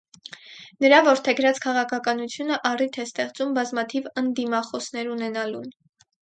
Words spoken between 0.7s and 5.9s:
Նրա որդեգրած քաղաքականությունը առիթ է ստեղծում բազմաթիվ ընդդիմախոսներ ունենալուն։